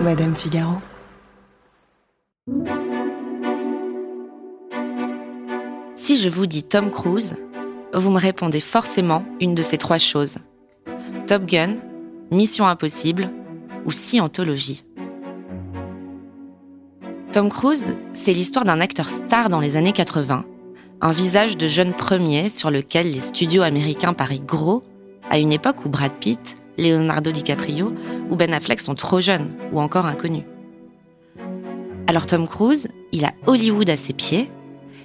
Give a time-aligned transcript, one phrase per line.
[0.00, 0.74] Madame Figaro.
[5.96, 7.36] Si je vous dis Tom Cruise,
[7.92, 10.38] vous me répondez forcément une de ces trois choses.
[11.26, 11.74] Top Gun,
[12.30, 13.28] Mission Impossible
[13.84, 14.84] ou Scientologie.
[17.32, 20.44] Tom Cruise, c'est l'histoire d'un acteur star dans les années 80,
[21.00, 24.84] un visage de jeune premier sur lequel les studios américains parient gros,
[25.28, 27.92] à une époque où Brad Pitt, Leonardo DiCaprio
[28.30, 30.44] ou Ben Affleck sont trop jeunes ou encore inconnus.
[32.06, 34.50] Alors Tom Cruise, il a Hollywood à ses pieds,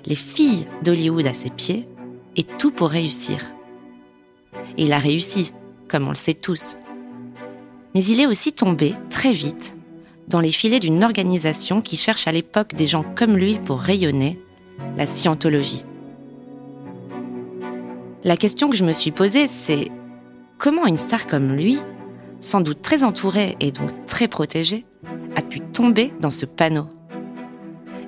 [0.06, 1.88] les filles d'Hollywood à ses pieds,
[2.36, 3.52] et tout pour réussir.
[4.78, 5.54] Et il a réussi,
[5.88, 6.78] comme on le sait tous.
[7.94, 9.78] Mais il est aussi tombé, très vite,
[10.28, 14.40] dans les filets d'une organisation qui cherche à l'époque des gens comme lui pour rayonner,
[14.98, 15.86] la scientologie.
[18.24, 19.92] La question que je me suis posée, c'est
[20.58, 21.80] comment une star comme lui,
[22.44, 24.86] sans doute très entourée et donc très protégée,
[25.36, 26.88] a pu tomber dans ce panneau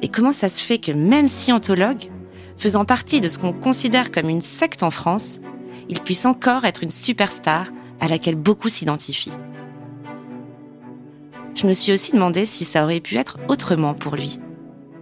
[0.01, 2.11] Et comment ça se fait que même scientologue,
[2.57, 5.39] faisant partie de ce qu'on considère comme une secte en France,
[5.87, 9.37] il puisse encore être une superstar à laquelle beaucoup s'identifient?
[11.55, 14.39] Je me suis aussi demandé si ça aurait pu être autrement pour lui,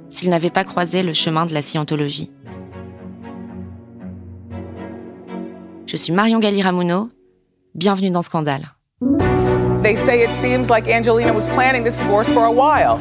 [0.09, 2.31] s'il n'avait pas croisé le chemin de la scientologie.
[5.87, 7.09] Je suis Marion Galli-Ramuno,
[7.73, 8.73] bienvenue dans Scandale.
[9.83, 12.95] They say it seems like Angelina was planning this divorce for a while.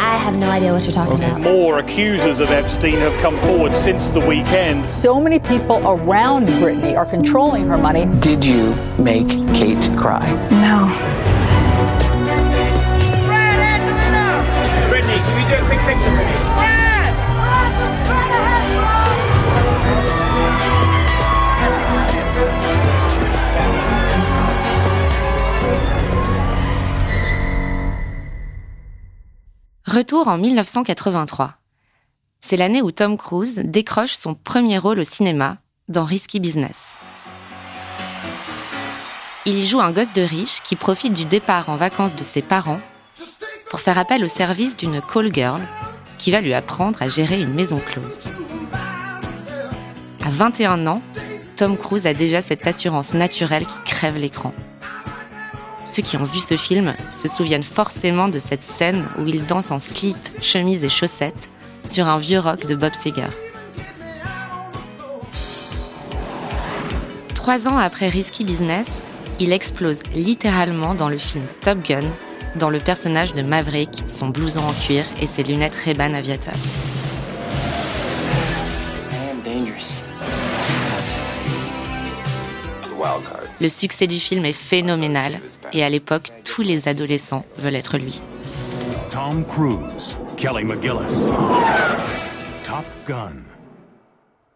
[0.00, 1.42] I have no idea what you're talking about.
[1.42, 4.86] More accusers of Epstein have come forward since the weekend.
[4.86, 8.06] So many people around Britney are controlling her money.
[8.20, 10.26] Did you make Kate cry?
[10.50, 10.88] No.
[14.88, 16.49] Brittany, can we do a quick picture with
[29.90, 31.54] Retour en 1983.
[32.40, 35.56] C'est l'année où Tom Cruise décroche son premier rôle au cinéma
[35.88, 36.90] dans Risky Business.
[39.46, 42.80] Il joue un gosse de riche qui profite du départ en vacances de ses parents
[43.68, 45.60] pour faire appel au service d'une call girl
[46.18, 48.20] qui va lui apprendre à gérer une maison close.
[50.24, 51.02] À 21 ans,
[51.56, 54.54] Tom Cruise a déjà cette assurance naturelle qui crève l'écran.
[55.90, 59.72] Ceux qui ont vu ce film se souviennent forcément de cette scène où il danse
[59.72, 61.50] en slip, chemise et chaussettes
[61.84, 63.26] sur un vieux rock de Bob Seger.
[67.34, 69.04] Trois ans après Risky Business,
[69.40, 72.06] il explose littéralement dans le film Top Gun,
[72.54, 76.54] dans le personnage de Maverick, son blouson en cuir et ses lunettes Ray-Ban dangerous.
[83.60, 85.40] Le succès du film est phénoménal
[85.72, 88.20] et à l'époque, tous les adolescents veulent être lui.
[89.10, 91.26] Tom Cruise, Kelly McGillis.
[92.62, 93.42] Top Gun.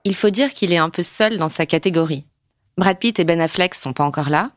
[0.04, 2.24] Il faut dire qu'il est un peu seul dans sa catégorie.
[2.76, 4.50] Brad Pitt et Ben Affleck sont pas encore là.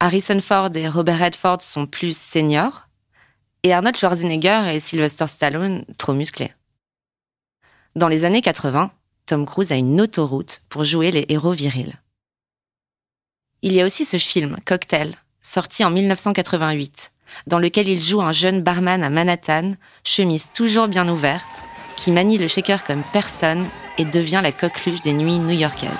[0.00, 2.88] Harrison Ford et Robert Redford sont plus seniors.
[3.62, 6.52] Et Arnold Schwarzenegger et Sylvester Stallone trop musclés.
[7.96, 8.92] Dans les années 80,
[9.26, 11.94] Tom Cruise a une autoroute pour jouer les héros virils.
[13.62, 15.16] Il y a aussi ce film, Cocktail,
[15.48, 17.10] sorti en 1988,
[17.46, 19.72] dans lequel il joue un jeune barman à Manhattan,
[20.04, 21.62] chemise toujours bien ouverte,
[21.96, 23.66] qui manie le shaker comme personne
[23.96, 25.90] et devient la coqueluche des nuits new-yorkaises.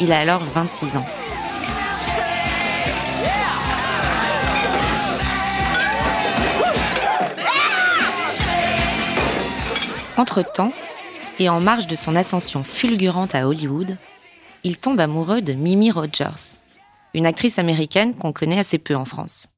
[0.00, 1.06] Il a alors 26 ans.
[10.16, 10.72] Entre-temps,
[11.38, 13.98] et en marge de son ascension fulgurante à Hollywood,
[14.64, 16.62] il tombe amoureux de Mimi Rogers,
[17.16, 19.48] une actrice américaine qu'on connaît assez peu en France.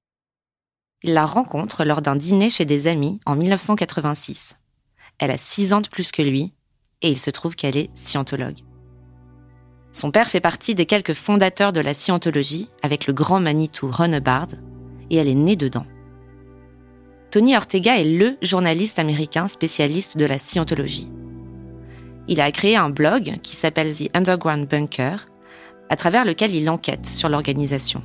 [1.02, 4.56] Il la rencontre lors d'un dîner chez des amis en 1986.
[5.18, 6.52] Elle a six ans de plus que lui,
[7.02, 8.60] et il se trouve qu'elle est scientologue.
[9.90, 14.12] Son père fait partie des quelques fondateurs de la scientologie avec le grand Manitou Ron
[14.12, 14.48] Hubbard,
[15.10, 15.86] et elle est née dedans.
[17.32, 21.10] Tony Ortega est le journaliste américain spécialiste de la scientologie.
[22.28, 25.26] Il a créé un blog qui s'appelle The Underground Bunker,
[25.90, 28.02] à travers lequel il enquête sur l'organisation.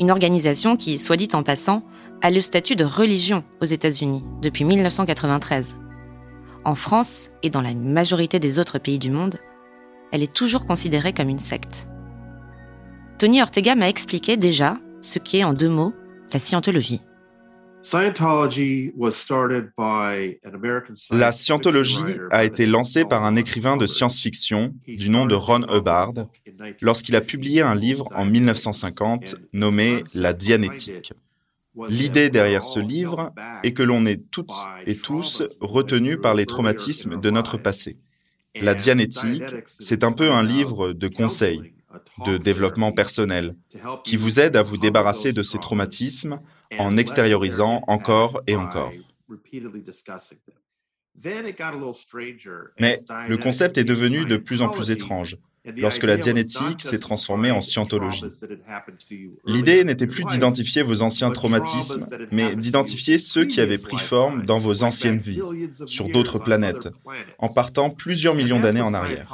[0.00, 1.82] Une organisation qui, soit dit en passant,
[2.22, 5.76] a le statut de religion aux États-Unis depuis 1993.
[6.64, 9.38] En France et dans la majorité des autres pays du monde,
[10.12, 11.86] elle est toujours considérée comme une secte.
[13.18, 15.94] Tony Ortega m'a expliqué déjà ce qu'est en deux mots
[16.32, 17.02] la scientologie.
[21.10, 26.12] La scientologie a été lancée par un écrivain de science-fiction du nom de Ron Hubbard
[26.82, 31.12] lorsqu'il a publié un livre en 1950 nommé La Dianétique.
[31.88, 33.32] L'idée derrière ce livre
[33.62, 34.52] est que l'on est toutes
[34.86, 37.96] et tous retenus par les traumatismes de notre passé.
[38.60, 41.72] La Dianétique, c'est un peu un livre de conseils,
[42.26, 43.56] de développement personnel,
[44.04, 46.40] qui vous aide à vous débarrasser de ces traumatismes
[46.78, 48.92] en extériorisant encore et encore.
[52.78, 55.38] Mais le concept est devenu de plus en plus étrange
[55.76, 58.24] lorsque la dianétique s'est transformée en scientologie.
[59.46, 64.58] L'idée n'était plus d'identifier vos anciens traumatismes, mais d'identifier ceux qui avaient pris forme dans
[64.58, 65.42] vos anciennes vies,
[65.86, 66.88] sur d'autres planètes,
[67.38, 69.32] en partant plusieurs millions d'années en arrière.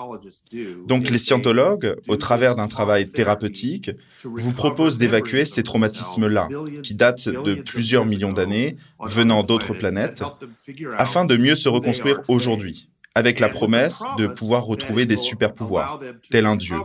[0.86, 3.90] Donc les scientologues, au travers d'un travail thérapeutique,
[4.24, 6.48] vous proposent d'évacuer ces traumatismes-là,
[6.82, 10.24] qui datent de plusieurs millions d'années, venant d'autres planètes,
[10.98, 15.98] afin de mieux se reconstruire aujourd'hui avec la promesse de pouvoir retrouver des super pouvoirs,
[16.30, 16.76] tel un dieu.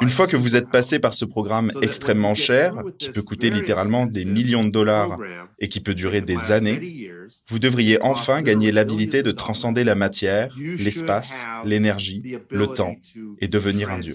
[0.00, 4.04] Une fois que vous êtes passé par ce programme extrêmement cher, qui peut coûter littéralement
[4.04, 5.16] des millions de dollars
[5.58, 7.10] et qui peut durer des années,
[7.48, 12.96] vous devriez enfin gagner l'habilité de transcender la matière, l'espace, l'énergie, le temps
[13.40, 14.14] et devenir un dieu.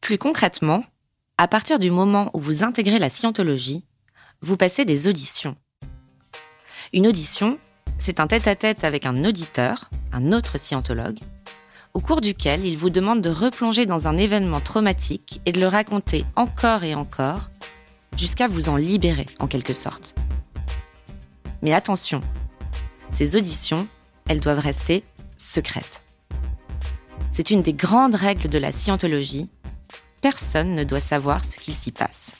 [0.00, 0.84] Plus concrètement,
[1.38, 3.84] à partir du moment où vous intégrez la scientologie,
[4.42, 5.56] vous passez des auditions
[6.92, 7.58] une audition,
[7.98, 11.18] c'est un tête-à-tête avec un auditeur, un autre scientologue,
[11.92, 15.66] au cours duquel il vous demande de replonger dans un événement traumatique et de le
[15.66, 17.50] raconter encore et encore,
[18.16, 20.14] jusqu'à vous en libérer en quelque sorte.
[21.60, 22.22] Mais attention,
[23.10, 23.86] ces auditions,
[24.28, 25.04] elles doivent rester
[25.36, 26.02] secrètes.
[27.32, 29.50] C'est une des grandes règles de la scientologie.
[30.22, 32.32] Personne ne doit savoir ce qu'il s'y passe.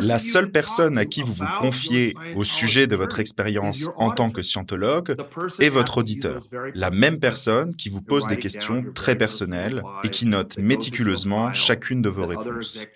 [0.00, 4.30] La seule personne à qui vous vous confiez au sujet de votre expérience en tant
[4.30, 5.16] que scientologue
[5.60, 6.42] est votre auditeur,
[6.74, 12.00] la même personne qui vous pose des questions très personnelles et qui note méticuleusement chacune
[12.00, 12.86] de vos réponses.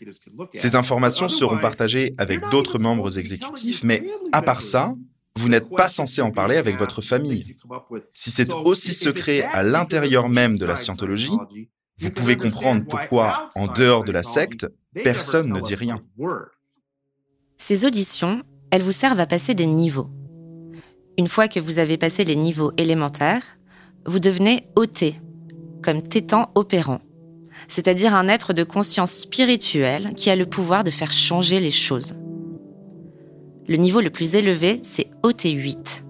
[0.55, 4.03] Ces informations seront partagées avec d'autres membres exécutifs, mais
[4.33, 4.95] à part ça,
[5.37, 7.57] vous n'êtes pas censé en parler avec votre famille.
[8.15, 11.37] Si c'est aussi secret à l'intérieur même de la scientologie,
[11.99, 14.67] vous pouvez comprendre pourquoi, en dehors de la secte,
[15.03, 16.03] personne ne dit rien.
[17.57, 20.09] Ces auditions, elles vous servent à passer des niveaux.
[21.19, 23.59] Une fois que vous avez passé les niveaux élémentaires,
[24.05, 25.15] vous devenez OT,
[25.83, 27.01] comme tétan opérant,
[27.69, 32.19] c'est-à-dire un être de conscience spirituelle qui a le pouvoir de faire changer les choses.
[33.69, 36.05] Le niveau le plus élevé, c'est OT8.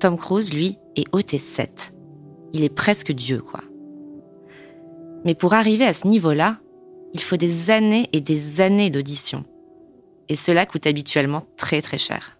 [0.00, 1.92] Tom Cruise, lui, est OT7.
[2.52, 3.60] Il est presque Dieu, quoi.
[5.24, 6.58] Mais pour arriver à ce niveau-là,
[7.16, 9.46] il faut des années et des années d'audition.
[10.28, 12.38] Et cela coûte habituellement très très cher.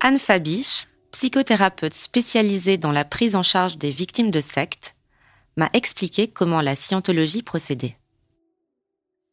[0.00, 4.96] Anne Fabiche, psychothérapeute spécialisée dans la prise en charge des victimes de sectes,
[5.58, 7.98] m'a expliqué comment la scientologie procédait.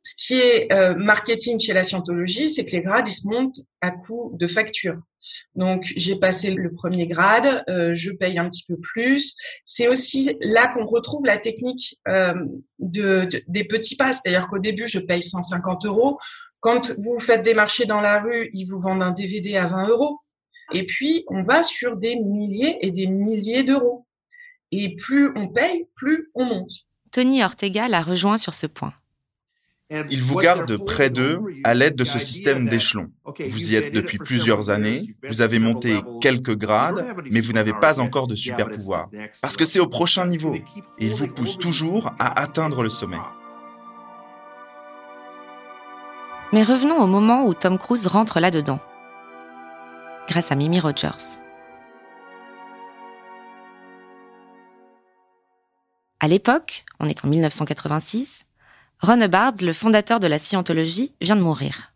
[0.02, 3.92] Ce qui est euh, marketing chez la scientologie, c'est que les grades, se montent à
[3.92, 4.98] coût de facture.
[5.56, 9.36] Donc, j'ai passé le premier grade, euh, je paye un petit peu plus.
[9.64, 12.34] C'est aussi là qu'on retrouve la technique euh,
[12.80, 16.18] de, des petits pas, c'est-à-dire qu'au début, je paye 150 euros.
[16.60, 19.90] Quand vous faites des marchés dans la rue, ils vous vendent un DVD à 20
[19.90, 20.20] euros.
[20.74, 24.08] Et puis, on va sur des milliers et des milliers d'euros.
[24.72, 26.72] Et plus on paye, plus on monte.
[27.12, 28.94] Tony Ortega l'a rejoint sur ce point.
[29.92, 33.12] Ils vous gardent près d'eux à l'aide de ce système d'échelons.
[33.48, 38.00] Vous y êtes depuis plusieurs années, vous avez monté quelques grades, mais vous n'avez pas
[38.00, 39.10] encore de super pouvoir.
[39.42, 40.56] Parce que c'est au prochain niveau.
[40.56, 40.64] Et
[41.06, 43.20] ils vous poussent toujours à atteindre le sommet.
[46.52, 48.80] Mais revenons au moment où Tom Cruise rentre là-dedans.
[50.28, 51.40] Grâce à Mimi Rogers.
[56.20, 58.45] À l'époque, on est en 1986,
[59.06, 61.94] Ron Hubbard, le fondateur de la scientologie, vient de mourir.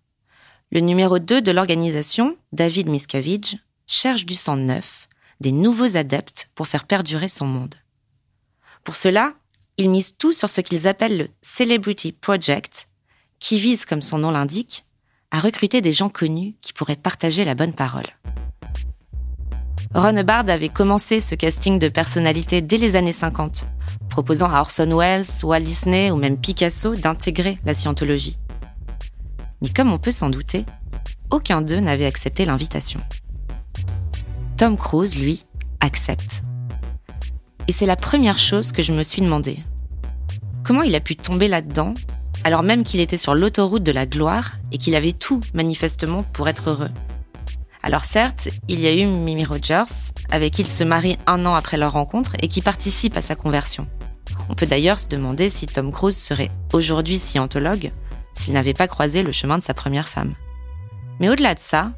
[0.71, 5.09] Le numéro 2 de l'organisation, David Miscavige, cherche du sang neuf,
[5.41, 7.73] des nouveaux adeptes pour faire perdurer son monde.
[8.83, 9.33] Pour cela,
[9.77, 12.87] ils misent tout sur ce qu'ils appellent le Celebrity Project,
[13.39, 14.85] qui vise, comme son nom l'indique,
[15.31, 18.05] à recruter des gens connus qui pourraient partager la bonne parole.
[19.95, 23.65] Ron avait commencé ce casting de personnalités dès les années 50,
[24.19, 28.37] proposant à Orson Welles, Walt Disney ou même Picasso d'intégrer la scientologie.
[29.61, 30.65] Mais comme on peut s'en douter,
[31.31, 32.99] aucun d'eux n'avait accepté l'invitation.
[34.57, 35.45] Tom Cruise, lui,
[35.79, 36.43] accepte.
[37.69, 39.57] Et c'est la première chose que je me suis demandé.
[40.65, 41.93] Comment il a pu tomber là-dedans
[42.43, 46.49] alors même qu'il était sur l'autoroute de la gloire et qu'il avait tout manifestement pour
[46.49, 46.91] être heureux?
[47.83, 51.55] Alors certes, il y a eu Mimi Rogers, avec qui il se marie un an
[51.55, 53.87] après leur rencontre et qui participe à sa conversion.
[54.47, 57.91] On peut d'ailleurs se demander si Tom Cruise serait aujourd'hui scientologue
[58.33, 60.35] s'il n'avait pas croisé le chemin de sa première femme.
[61.19, 61.91] Mais au-delà de ça,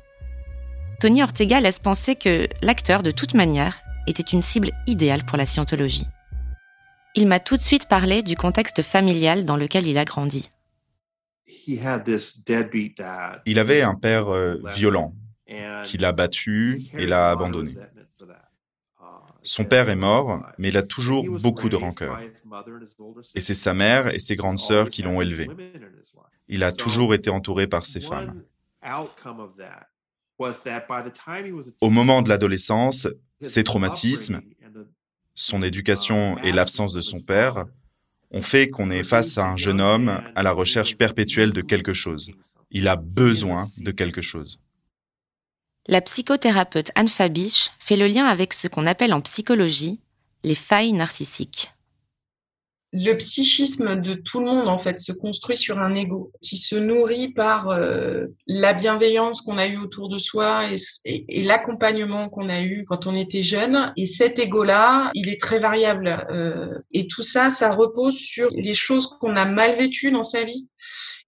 [1.00, 5.46] Tony Ortega laisse penser que l'acteur, de toute manière, était une cible idéale pour la
[5.46, 6.08] scientologie.
[7.16, 10.50] Il m'a tout de suite parlé du contexte familial dans lequel il a grandi.
[11.68, 15.14] Il avait un père euh, violent
[15.84, 17.72] qui l'a battu et l'a abandonné.
[19.44, 22.20] Son père est mort, mais il a toujours beaucoup de rancœur.
[23.36, 25.50] Et c'est sa mère et ses grandes sœurs qui l'ont élevé.
[26.48, 28.44] Il a toujours été entouré par ses femmes.
[31.82, 33.08] Au moment de l'adolescence,
[33.42, 34.42] ses traumatismes,
[35.36, 37.66] son éducation et l'absence de son père
[38.32, 41.94] ont fait qu'on est face à un jeune homme à la recherche perpétuelle de quelque
[41.94, 42.32] chose.
[42.70, 44.60] Il a besoin de quelque chose.
[45.88, 50.00] La psychothérapeute Anne Fabiche fait le lien avec ce qu'on appelle en psychologie
[50.44, 51.74] les failles narcissiques.
[52.94, 56.76] Le psychisme de tout le monde, en fait, se construit sur un ego qui se
[56.76, 60.66] nourrit par euh, la bienveillance qu'on a eue autour de soi
[61.06, 63.94] et, l'accompagnement qu'on a eu quand on était jeune.
[63.96, 66.26] Et cet ego-là, il est très variable.
[66.32, 70.44] Euh, et tout ça, ça repose sur les choses qu'on a mal vécues dans sa
[70.44, 70.68] vie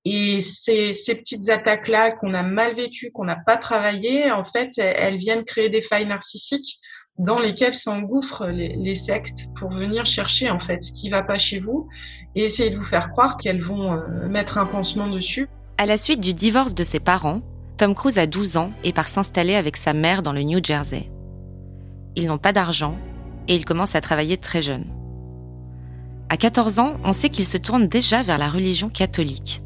[0.06, 4.72] et ces, ces petites attaques-là qu'on a mal vécues, qu'on n'a pas travaillées, en fait,
[4.78, 6.80] elles, viennent créer des failles narcissiques
[7.20, 11.60] dans lesquelles s'engouffrent les, sectes pour venir chercher en fait ce qui va pas chez
[11.60, 11.88] vous
[12.36, 15.48] et essayer de vous faire croire qu'elles vont euh, mettre un pansement dessus.
[15.78, 17.42] À la suite du divorce de ses parents,
[17.78, 21.12] Tom Cruise a 12 ans et part s'installer avec sa mère dans le New Jersey.
[22.16, 22.98] Ils n'ont pas d'argent
[23.48, 24.86] et il commence à travailler très jeune.
[26.30, 29.62] À 14 ans, on sait qu'il se tourne déjà vers la religion catholique.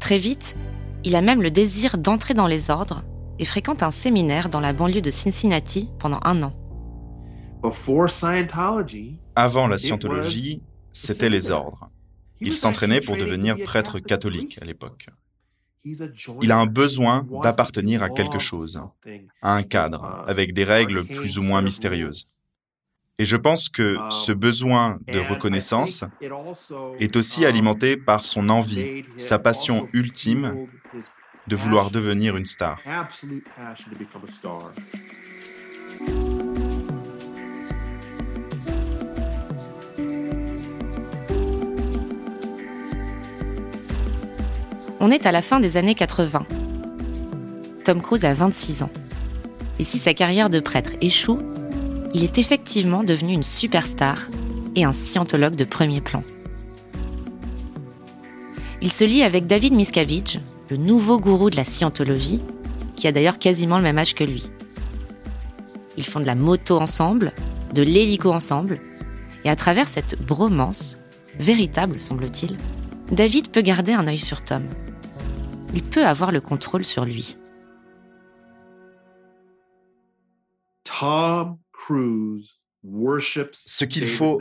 [0.00, 0.56] Très vite,
[1.02, 3.04] il a même le désir d'entrer dans les ordres
[3.38, 6.52] et fréquente un séminaire dans la banlieue de Cincinnati pendant un an.
[9.34, 10.62] Avant la scientologie,
[10.92, 11.90] c'était les ordres.
[12.40, 15.08] Il s'entraînait pour devenir prêtre catholique à l'époque.
[15.84, 18.82] Il a un besoin d'appartenir à quelque chose,
[19.42, 22.26] à un cadre, avec des règles plus ou moins mystérieuses.
[23.18, 26.04] Et je pense que um, ce besoin de reconnaissance
[26.98, 30.66] est aussi alimenté par son envie, sa passion ultime
[31.46, 32.78] de vouloir devenir une star.
[45.00, 46.46] On est à la fin des années 80.
[47.84, 48.90] Tom Cruise a 26 ans.
[49.78, 51.40] Et si sa carrière de prêtre échoue,
[52.14, 54.30] il est effectivement devenu une superstar
[54.76, 56.22] et un scientologue de premier plan.
[58.80, 60.40] Il se lie avec David Miscavige,
[60.70, 62.42] le nouveau gourou de la scientologie,
[62.96, 64.50] qui a d'ailleurs quasiment le même âge que lui.
[65.96, 67.32] Ils font de la moto ensemble,
[67.74, 68.80] de l'hélico ensemble,
[69.44, 70.96] et à travers cette bromance,
[71.38, 72.56] véritable semble-t-il,
[73.10, 74.64] David peut garder un œil sur Tom.
[75.74, 77.36] Il peut avoir le contrôle sur lui.
[80.84, 81.58] Tom
[83.52, 84.40] ce qu'il faut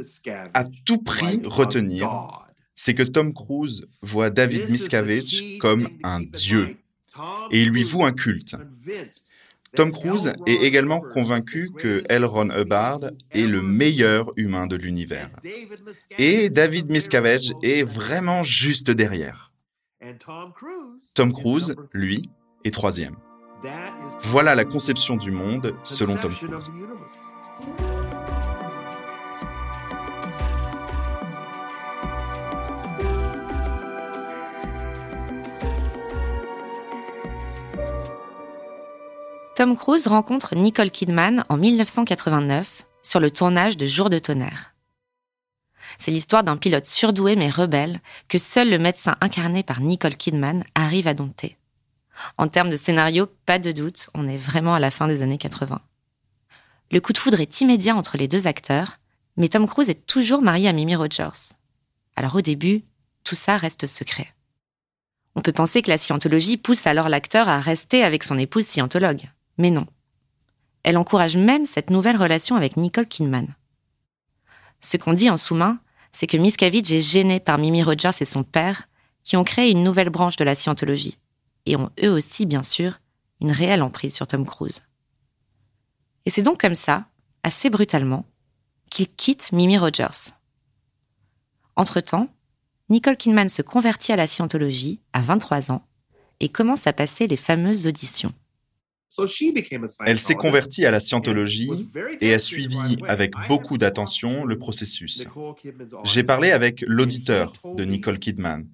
[0.53, 6.77] à tout prix retenir, c'est que Tom Cruise voit David Miscavige comme un dieu
[7.51, 8.55] et il lui voue un culte.
[9.75, 12.25] Tom Cruise est également convaincu que L.
[12.25, 12.99] Ron Hubbard
[13.31, 15.29] est le meilleur humain de l'univers.
[16.19, 19.51] Et David Miscavige est vraiment juste derrière.
[21.15, 22.23] Tom Cruise, lui,
[22.63, 23.15] est troisième.
[24.21, 26.71] Voilà la conception du monde selon Tom Cruise.
[39.55, 44.73] Tom Cruise rencontre Nicole Kidman en 1989 sur le tournage de Jour de tonnerre.
[45.99, 50.63] C'est l'histoire d'un pilote surdoué mais rebelle que seul le médecin incarné par Nicole Kidman
[50.73, 51.59] arrive à dompter.
[52.39, 55.37] En termes de scénario, pas de doute, on est vraiment à la fin des années
[55.37, 55.79] 80.
[56.91, 58.97] Le coup de foudre est immédiat entre les deux acteurs,
[59.37, 61.53] mais Tom Cruise est toujours marié à Mimi Rogers.
[62.15, 62.85] Alors au début,
[63.23, 64.33] tout ça reste secret.
[65.35, 69.29] On peut penser que la scientologie pousse alors l'acteur à rester avec son épouse scientologue.
[69.57, 69.85] Mais non.
[70.83, 73.55] Elle encourage même cette nouvelle relation avec Nicole Kidman.
[74.79, 75.79] Ce qu'on dit en sous-main,
[76.11, 78.87] c'est que Miscavige est gêné par Mimi Rogers et son père,
[79.23, 81.17] qui ont créé une nouvelle branche de la scientologie,
[81.65, 82.99] et ont eux aussi, bien sûr,
[83.39, 84.83] une réelle emprise sur Tom Cruise.
[86.25, 87.05] Et c'est donc comme ça,
[87.43, 88.25] assez brutalement,
[88.89, 90.33] qu'il quitte Mimi Rogers.
[91.75, 92.27] Entre-temps,
[92.89, 95.85] Nicole Kidman se convertit à la scientologie à 23 ans
[96.39, 98.33] et commence à passer les fameuses auditions.
[100.05, 101.69] Elle s'est convertie à la scientologie
[102.21, 105.25] et a suivi avec beaucoup d'attention le processus.
[106.03, 108.67] J'ai parlé avec l'auditeur de Nicole Kidman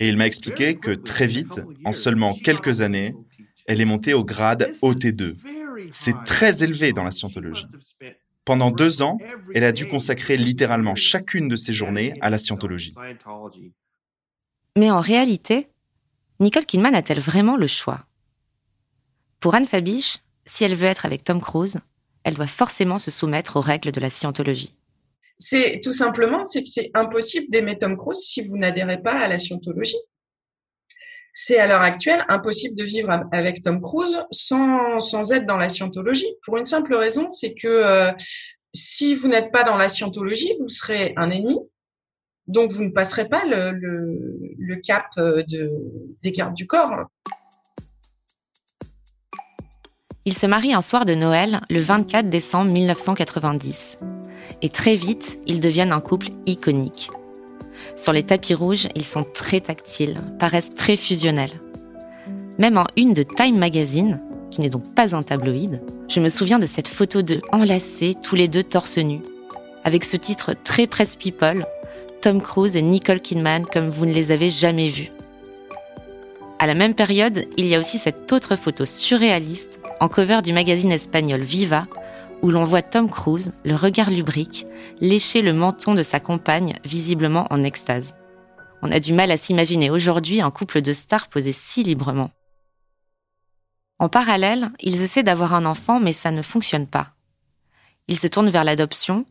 [0.00, 3.14] et il m'a expliqué que très vite, en seulement quelques années,
[3.66, 5.36] elle est montée au grade OT2.
[5.90, 7.66] C'est très élevé dans la scientologie.
[8.44, 9.18] Pendant deux ans,
[9.54, 12.94] elle a dû consacrer littéralement chacune de ses journées à la scientologie.
[14.76, 15.68] Mais en réalité,
[16.38, 18.06] Nicole Kidman a-t-elle vraiment le choix?
[19.40, 21.78] Pour Anne Fabiche, si elle veut être avec Tom Cruise,
[22.24, 24.74] elle doit forcément se soumettre aux règles de la scientologie.
[25.38, 29.28] C'est tout simplement c'est que c'est impossible d'aimer Tom Cruise si vous n'adhérez pas à
[29.28, 29.98] la scientologie.
[31.34, 36.32] C'est à l'heure actuelle impossible de vivre avec Tom Cruise sans, être dans la scientologie.
[36.44, 38.12] Pour une simple raison, c'est que euh,
[38.74, 41.58] si vous n'êtes pas dans la scientologie, vous serez un ennemi.
[42.46, 45.70] Donc vous ne passerez pas le cap euh, de,
[46.22, 47.04] des gardes du corps.
[50.28, 53.98] Il se marie un soir de Noël le 24 décembre 1990.
[54.60, 57.10] Et très vite, ils deviennent un couple iconique.
[57.94, 61.52] Sur les tapis rouges, ils sont très tactiles, paraissent très fusionnels.
[62.58, 66.58] Même en une de Time Magazine, qui n'est donc pas un tabloïd, je me souviens
[66.58, 69.20] de cette photo d'eux enlacés, tous les deux torse nu,
[69.84, 71.64] avec ce titre très presse people,
[72.20, 75.12] Tom Cruise et Nicole Kidman comme vous ne les avez jamais vus.
[76.58, 80.52] À la même période, il y a aussi cette autre photo surréaliste en cover du
[80.52, 81.86] magazine espagnol Viva,
[82.42, 84.66] où l'on voit Tom Cruise, le regard lubrique,
[85.00, 88.14] lécher le menton de sa compagne, visiblement en extase.
[88.82, 92.30] On a du mal à s'imaginer aujourd'hui un couple de stars posé si librement.
[93.98, 97.14] En parallèle, ils essaient d'avoir un enfant, mais ça ne fonctionne pas.
[98.08, 99.24] Ils se tournent vers l'adoption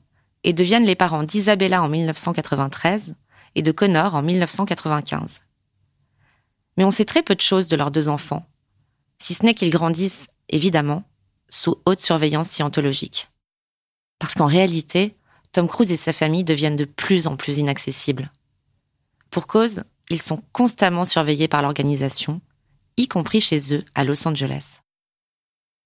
[0.43, 3.15] et deviennent les parents d'Isabella en 1993
[3.53, 5.41] et de Connor en 1995.
[6.77, 8.45] Mais on sait très peu de choses de leurs deux enfants,
[9.19, 11.03] si ce n'est qu'ils grandissent, évidemment,
[11.49, 13.29] sous haute surveillance scientologique.
[14.19, 15.15] Parce qu'en réalité,
[15.51, 18.31] Tom Cruise et sa famille deviennent de plus en plus inaccessibles.
[19.29, 22.41] Pour cause, ils sont constamment surveillés par l'organisation,
[22.97, 24.79] y compris chez eux à Los Angeles.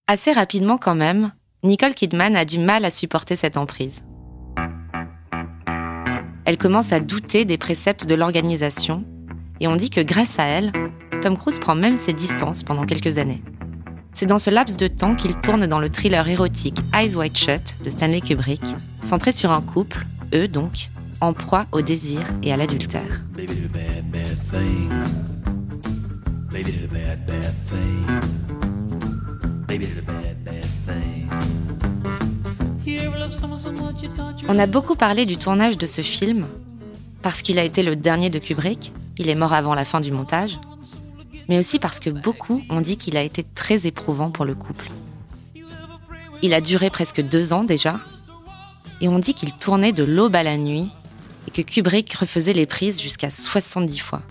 [0.08, 1.32] Assez rapidement quand même,
[1.64, 4.02] Nicole Kidman a du mal à supporter cette emprise.
[6.46, 9.06] Elle commence à douter des préceptes de l'organisation
[9.60, 10.72] et on dit que grâce à elle,
[11.22, 13.44] Tom Cruise prend même ses distances pendant quelques années.
[14.14, 17.78] C'est dans ce laps de temps qu'il tourne dans le thriller érotique Eyes Wide Shut
[17.84, 18.62] de Stanley Kubrick,
[19.00, 20.90] centré sur un couple, eux donc,
[21.22, 23.24] en proie au désir et à l'adultère.
[34.48, 36.46] On a beaucoup parlé du tournage de ce film,
[37.22, 40.12] parce qu'il a été le dernier de Kubrick, il est mort avant la fin du
[40.12, 40.58] montage,
[41.50, 44.86] mais aussi parce que beaucoup ont dit qu'il a été très éprouvant pour le couple.
[46.44, 48.00] Il a duré presque deux ans déjà,
[49.02, 50.90] et on dit qu'il tournait de l'aube à la nuit
[51.48, 54.22] et que Kubrick refaisait les prises jusqu'à 70 fois.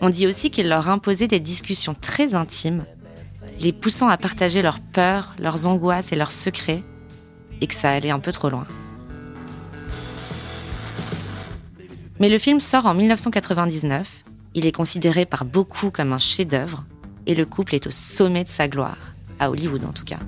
[0.00, 2.84] On dit aussi qu'il leur imposait des discussions très intimes,
[3.58, 6.84] les poussant à partager leurs peurs, leurs angoisses et leurs secrets,
[7.60, 8.66] et que ça allait un peu trop loin.
[12.20, 14.25] Mais le film sort en 1999
[14.56, 16.84] il est considéré par beaucoup comme un chef-d'œuvre
[17.26, 18.96] et le couple est au sommet de sa gloire,
[19.38, 20.18] à Hollywood en tout cas.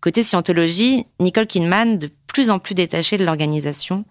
[0.00, 4.06] Côté scientologie, Nicole Kidman, de plus en plus détachée de l'organisation,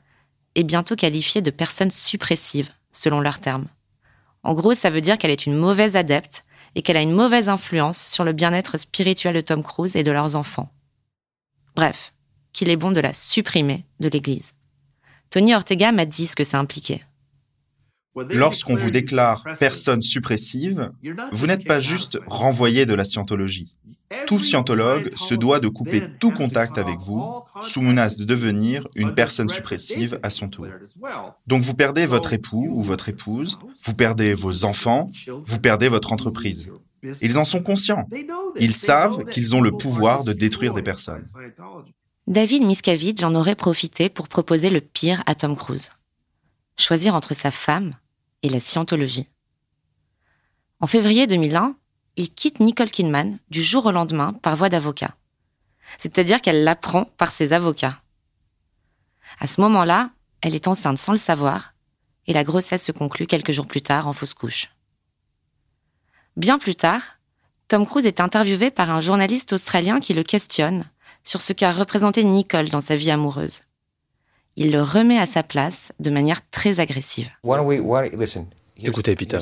[0.53, 3.67] est bientôt qualifiée de personne suppressive, selon leurs termes.
[4.43, 7.49] En gros, ça veut dire qu'elle est une mauvaise adepte et qu'elle a une mauvaise
[7.49, 10.71] influence sur le bien-être spirituel de Tom Cruise et de leurs enfants.
[11.75, 12.13] Bref,
[12.53, 14.51] qu'il est bon de la supprimer de l'Église.
[15.31, 17.03] Tony Ortega m'a dit ce que ça impliquait.
[18.15, 20.91] Lorsqu'on vous déclare personne suppressive,
[21.31, 23.69] vous n'êtes pas juste renvoyé de la scientologie.
[24.25, 27.23] Tout scientologue se doit de couper tout contact avec vous
[27.61, 30.67] sous menace de devenir une personne suppressive à son tour.
[31.45, 35.11] Donc vous perdez votre époux ou votre épouse, vous perdez vos enfants,
[35.45, 36.71] vous perdez votre entreprise.
[37.21, 38.07] Ils en sont conscients.
[38.59, 41.23] Ils savent qu'ils ont le pouvoir de détruire des personnes.
[42.27, 45.91] David Miscavige en aurait profité pour proposer le pire à Tom Cruise
[46.79, 47.95] choisir entre sa femme
[48.43, 49.27] et la scientologie.
[50.79, 51.75] En février 2001,
[52.15, 55.15] il quitte Nicole Kidman du jour au lendemain par voie d'avocat.
[55.97, 58.01] C'est-à-dire qu'elle l'apprend par ses avocats.
[59.39, 60.11] À ce moment-là,
[60.41, 61.73] elle est enceinte sans le savoir
[62.27, 64.69] et la grossesse se conclut quelques jours plus tard en fausse couche.
[66.37, 67.01] Bien plus tard,
[67.67, 70.85] Tom Cruise est interviewé par un journaliste australien qui le questionne
[71.23, 73.63] sur ce qu'a représenté Nicole dans sa vie amoureuse
[74.59, 77.29] il le remet à sa place de manière très agressive.
[78.75, 79.39] Écoutez, Peter,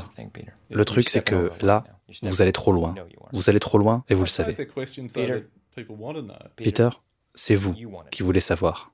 [0.70, 1.84] le truc c'est que là,
[2.22, 2.96] vous allez trop loin.
[3.34, 4.56] Vous allez trop loin et vous le savez.
[6.56, 6.90] Peter,
[7.34, 7.76] c'est vous
[8.12, 8.92] qui voulez savoir.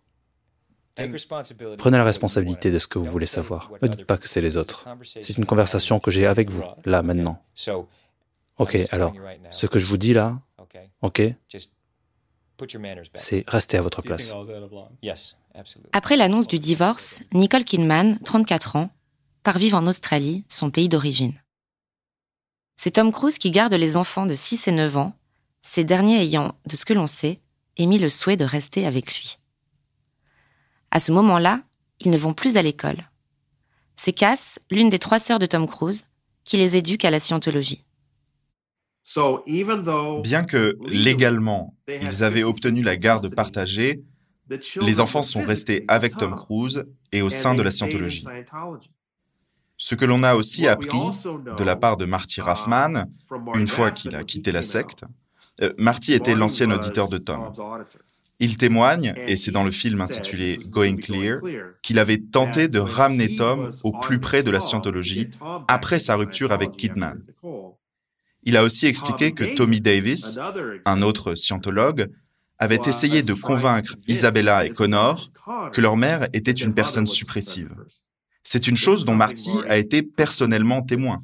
[1.77, 3.71] Prenez la responsabilité de ce que vous voulez savoir.
[3.81, 4.87] Ne dites pas que c'est les autres.
[5.21, 7.43] C'est une conversation que j'ai avec vous, là, maintenant.
[8.57, 9.13] Ok, alors,
[9.49, 10.39] ce que je vous dis là,
[11.01, 11.21] ok,
[13.13, 14.33] c'est rester à votre place.
[15.91, 18.89] Après l'annonce du divorce, Nicole Kidman, 34 ans,
[19.43, 21.33] part vivre en Australie, son pays d'origine.
[22.75, 25.15] C'est Tom Cruise qui garde les enfants de 6 et 9 ans,
[25.61, 27.39] ces derniers ayant, de ce que l'on sait,
[27.77, 29.37] émis le souhait de rester avec lui.
[30.91, 31.61] À ce moment-là,
[31.99, 33.09] ils ne vont plus à l'école.
[33.95, 36.05] C'est Cass, l'une des trois sœurs de Tom Cruise,
[36.43, 37.85] qui les éduque à la scientologie.
[40.21, 44.03] Bien que légalement, ils avaient obtenu la garde partagée,
[44.81, 48.25] les enfants sont restés avec Tom Cruise et au sein de la scientologie.
[49.77, 51.01] Ce que l'on a aussi appris
[51.57, 53.05] de la part de Marty uh, Raffman,
[53.55, 55.03] une fois qu'il a quitté la secte,
[55.61, 57.51] euh, Marty était l'ancien auditeur de Tom.
[58.39, 61.39] Il témoigne, et c'est dans le film intitulé Going Clear,
[61.81, 65.29] qu'il avait tenté de ramener Tom au plus près de la scientologie
[65.67, 67.21] après sa rupture avec Kidman.
[68.43, 70.39] Il a aussi expliqué que Tommy Davis,
[70.85, 72.09] un autre scientologue,
[72.63, 75.31] avait essayé de convaincre Isabella et Connor
[75.73, 77.75] que leur mère était une personne suppressive.
[78.43, 81.19] C'est une chose dont Marty a été personnellement témoin.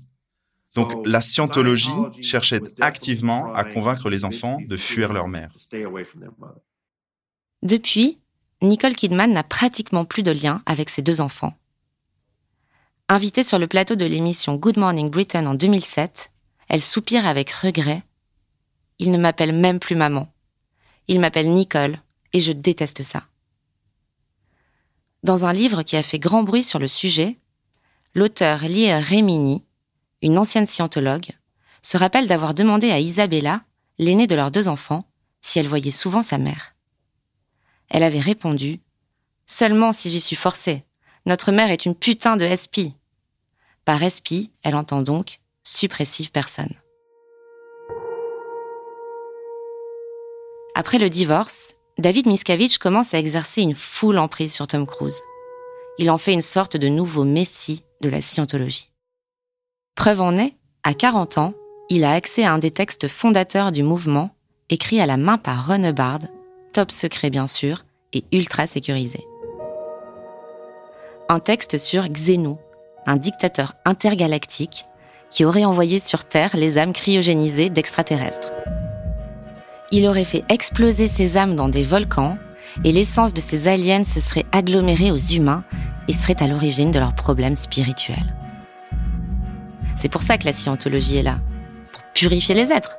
[0.75, 1.89] Donc la scientologie
[2.21, 5.51] cherchait activement à convaincre les enfants de fuir leur mère.
[7.63, 8.19] Depuis,
[8.61, 11.53] Nicole Kidman n'a pratiquement plus de lien avec ses deux enfants.
[13.07, 16.31] Invitée sur le plateau de l'émission Good Morning Britain en 2007,
[16.67, 18.03] elle soupire avec regret.
[18.99, 20.27] Il ne m'appelle même plus maman.
[21.09, 21.97] Il m'appelle Nicole,
[22.33, 23.25] et je déteste ça.
[25.23, 27.39] Dans un livre qui a fait grand bruit sur le sujet,
[28.13, 29.65] l'auteur Leah Remini,
[30.21, 31.31] une ancienne scientologue,
[31.81, 33.63] se rappelle d'avoir demandé à Isabella,
[33.97, 35.03] l'aînée de leurs deux enfants,
[35.41, 36.75] si elle voyait souvent sa mère.
[37.89, 38.79] Elle avait répondu
[39.47, 40.85] Seulement si j'y suis forcée.
[41.25, 42.93] Notre mère est une putain de SP.
[43.83, 46.75] Par SP, elle entend donc suppressive personne.
[50.79, 55.21] Après le divorce, David Miscavige commence à exercer une foule emprise sur Tom Cruise.
[55.97, 58.89] Il en fait une sorte de nouveau messie de la scientologie.
[59.95, 61.53] Preuve en est, à 40 ans,
[61.89, 64.33] il a accès à un des textes fondateurs du mouvement,
[64.69, 66.21] écrit à la main par Ron Hubbard,
[66.71, 69.19] top secret bien sûr, et ultra sécurisé.
[71.27, 72.55] Un texte sur Xenu,
[73.05, 74.85] un dictateur intergalactique
[75.29, 78.53] qui aurait envoyé sur Terre les âmes cryogénisées d'extraterrestres.
[79.91, 82.37] Il aurait fait exploser ces âmes dans des volcans
[82.83, 85.63] et l'essence de ces aliens se serait agglomérée aux humains
[86.07, 88.35] et serait à l'origine de leurs problèmes spirituels.
[89.95, 91.39] C'est pour ça que la scientologie est là,
[91.91, 92.97] pour purifier les êtres.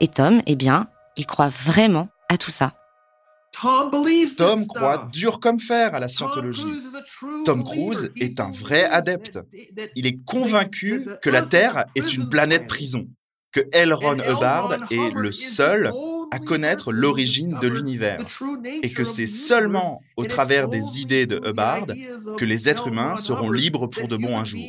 [0.00, 2.72] Et Tom, eh bien, il croit vraiment à tout ça.
[3.52, 6.64] Tom croit dur comme fer à la scientologie.
[7.44, 9.38] Tom Cruise est un vrai adepte.
[9.96, 13.08] Il est convaincu que la Terre est une planète prison,
[13.52, 13.92] que L.
[13.92, 15.90] Ron Hubbard est le seul
[16.30, 18.20] à connaître l'origine de l'univers,
[18.82, 21.86] et que c'est seulement au travers des idées de Hubbard
[22.38, 24.64] que les êtres humains seront libres pour de bon un jour.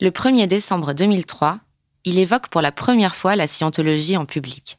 [0.00, 1.60] Le 1er décembre 2003,
[2.04, 4.78] il évoque pour la première fois la scientologie en public.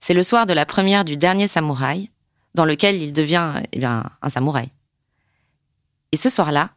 [0.00, 2.10] C'est le soir de la première du dernier samouraï,
[2.54, 4.70] dans lequel il devient eh bien, un samouraï.
[6.12, 6.70] Et ce soir-là,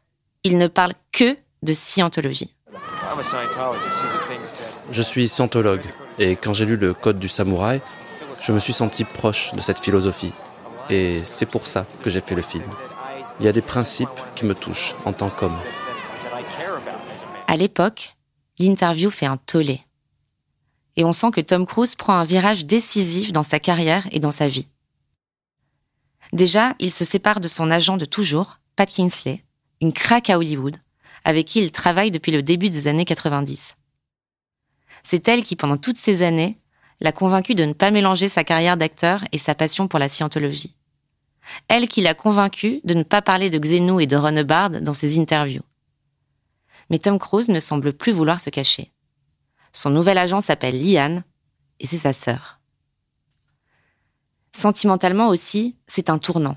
[0.43, 2.53] il ne parle que de scientologie.
[4.91, 5.85] Je suis scientologue,
[6.19, 7.81] et quand j'ai lu le Code du samouraï,
[8.41, 10.33] je me suis senti proche de cette philosophie.
[10.89, 12.65] Et c'est pour ça que j'ai fait le film.
[13.39, 15.57] Il y a des principes qui me touchent en tant qu'homme.
[17.47, 18.15] À l'époque,
[18.59, 19.81] l'interview fait un tollé
[20.95, 24.31] et on sent que Tom Cruise prend un virage décisif dans sa carrière et dans
[24.31, 24.67] sa vie.
[26.31, 29.43] Déjà, il se sépare de son agent de toujours, Pat Kinsley,
[29.81, 30.77] une craque à Hollywood,
[31.23, 33.75] avec qui il travaille depuis le début des années 90.
[35.03, 36.57] C'est elle qui, pendant toutes ces années,
[37.01, 40.77] l'a convaincu de ne pas mélanger sa carrière d'acteur et sa passion pour la scientologie.
[41.67, 44.93] Elle qui l'a convaincu de ne pas parler de Xenu et de Ron Hubbard dans
[44.93, 45.63] ses interviews.
[46.89, 48.92] Mais Tom Cruise ne semble plus vouloir se cacher.
[49.73, 51.23] Son nouvel agent s'appelle Liane
[51.79, 52.61] et c'est sa sœur.
[54.51, 56.55] Sentimentalement aussi, c'est un tournant.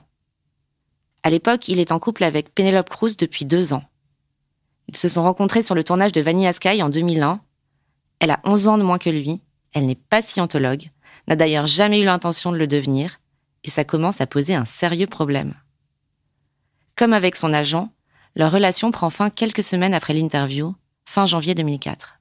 [1.22, 3.82] À l'époque, il est en couple avec Penelope Cruz depuis deux ans.
[4.88, 7.40] Ils se sont rencontrés sur le tournage de Vanilla Sky en 2001.
[8.20, 10.90] Elle a 11 ans de moins que lui, elle n'est pas scientologue,
[11.26, 13.18] n'a d'ailleurs jamais eu l'intention de le devenir,
[13.64, 15.54] et ça commence à poser un sérieux problème.
[16.94, 17.90] Comme avec son agent,
[18.36, 20.74] leur relation prend fin quelques semaines après l'interview,
[21.06, 22.15] fin janvier 2004.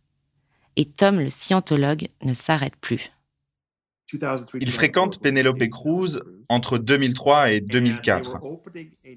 [0.76, 3.12] Et Tom, le scientologue, ne s'arrête plus.
[4.60, 8.38] Il fréquente Penelope Cruz entre 2003 et 2004.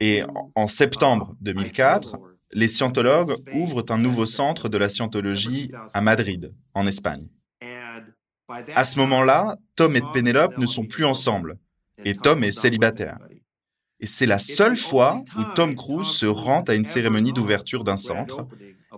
[0.01, 0.23] Et
[0.55, 2.19] en septembre 2004,
[2.53, 7.29] les scientologues ouvrent un nouveau centre de la scientologie à Madrid, en Espagne.
[8.75, 11.59] À ce moment-là, Tom et Penelope ne sont plus ensemble,
[12.05, 13.19] et Tom est célibataire.
[14.01, 17.97] Et c'est la seule fois où Tom Cruise se rend à une cérémonie d'ouverture d'un
[17.97, 18.47] centre.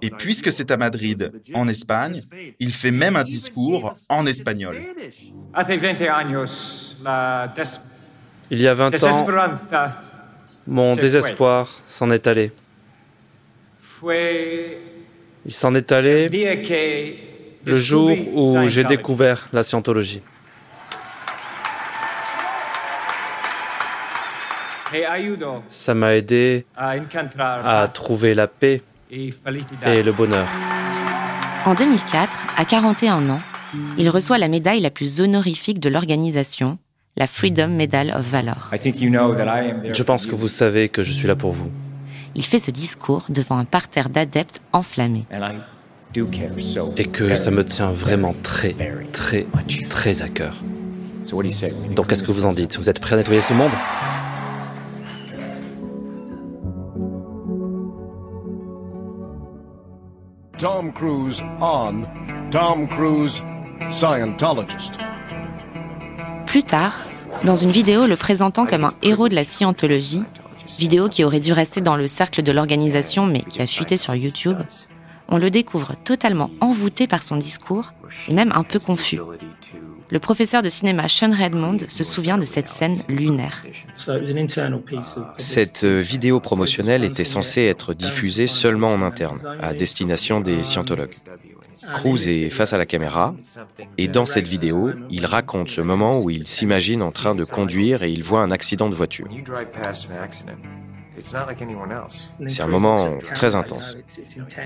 [0.03, 2.21] Et puisque c'est à Madrid, en Espagne,
[2.59, 4.77] il fait même un discours en espagnol.
[8.53, 9.27] Il y a 20 ans,
[10.67, 12.53] mon désespoir s'en est allé.
[15.47, 16.29] Il s'en est allé
[17.65, 20.23] le jour où j'ai découvert la scientologie.
[25.69, 30.49] Ça m'a aidé à trouver la paix et le bonheur.
[31.65, 33.41] En 2004, à 41 ans,
[33.99, 36.79] il reçoit la médaille la plus honorifique de l'organisation,
[37.17, 38.71] la Freedom Medal of Valor.
[38.73, 41.71] Je pense que vous savez que je suis là pour vous.
[42.35, 45.27] Il fait ce discours devant un parterre d'adeptes enflammés.
[46.97, 48.77] Et que ça me tient vraiment très,
[49.13, 49.47] très,
[49.89, 50.57] très à cœur.
[51.95, 52.79] Donc qu'est-ce que vous en dites?
[52.79, 53.73] Vous êtes prêt à nettoyer ce monde?
[60.61, 62.05] Tom Cruise on
[62.51, 63.43] Tom Cruise
[63.91, 64.93] Scientologist.
[66.47, 66.93] Plus tard,
[67.45, 70.23] dans une vidéo le présentant comme un héros de la scientologie,
[70.79, 74.15] vidéo qui aurait dû rester dans le cercle de l'organisation mais qui a fuité sur
[74.15, 74.59] YouTube,
[75.29, 77.95] on le découvre totalement envoûté par son discours
[78.29, 79.19] et même un peu confus.
[80.11, 83.65] Le professeur de cinéma Sean Redmond se souvient de cette scène lunaire.
[85.37, 91.17] Cette euh, vidéo promotionnelle était censée être diffusée seulement en interne, à destination des scientologues.
[91.95, 93.35] Cruz est face à la caméra
[93.99, 98.03] et dans cette vidéo, il raconte ce moment où il s'imagine en train de conduire
[98.03, 99.29] et il voit un accident de voiture.
[102.47, 103.97] C'est un moment très intense.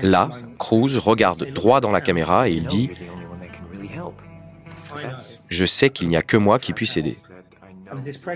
[0.01, 2.89] Là, Cruz regarde droit dans la caméra et il dit
[5.55, 7.17] je sais qu'il n'y a que moi qui puisse aider.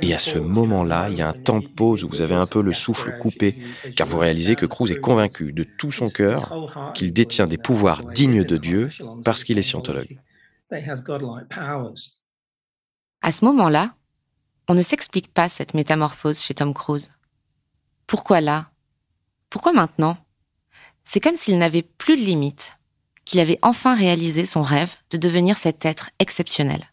[0.01, 2.45] Et à ce moment-là, il y a un temps de pause où vous avez un
[2.45, 3.57] peu le souffle coupé,
[3.95, 8.05] car vous réalisez que Cruz est convaincu de tout son cœur qu'il détient des pouvoirs
[8.05, 8.89] dignes de Dieu
[9.23, 10.19] parce qu'il est scientologue.
[13.21, 13.95] À ce moment-là,
[14.67, 17.11] on ne s'explique pas cette métamorphose chez Tom Cruise.
[18.05, 18.71] Pourquoi là?
[19.49, 20.17] Pourquoi maintenant?
[21.03, 22.77] C'est comme s'il n'avait plus de limites,
[23.25, 26.91] qu'il avait enfin réalisé son rêve de devenir cet être exceptionnel.